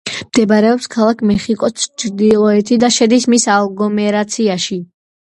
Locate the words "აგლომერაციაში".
3.57-4.79